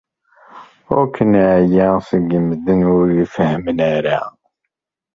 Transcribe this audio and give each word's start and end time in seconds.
Uk 0.99 1.15
neɛya 1.31 1.87
seg 2.07 2.29
medden 2.47 2.81
ur 2.97 3.07
ifehhmen 3.23 3.79
ara. 3.95 4.21